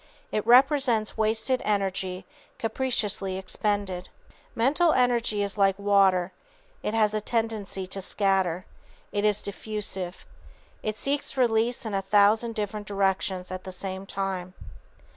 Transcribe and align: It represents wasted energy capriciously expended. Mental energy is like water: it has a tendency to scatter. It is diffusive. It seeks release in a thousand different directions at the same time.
It 0.31 0.43
represents 0.47 1.15
wasted 1.15 1.61
energy 1.63 2.25
capriciously 2.57 3.37
expended. 3.37 4.09
Mental 4.55 4.93
energy 4.93 5.43
is 5.43 5.59
like 5.59 5.77
water: 5.77 6.31
it 6.81 6.95
has 6.95 7.13
a 7.13 7.21
tendency 7.21 7.85
to 7.85 8.01
scatter. 8.01 8.65
It 9.11 9.23
is 9.25 9.43
diffusive. 9.43 10.25
It 10.81 10.97
seeks 10.97 11.37
release 11.37 11.85
in 11.85 11.93
a 11.93 12.01
thousand 12.01 12.55
different 12.55 12.87
directions 12.87 13.51
at 13.51 13.63
the 13.63 13.71
same 13.71 14.07
time. 14.07 14.55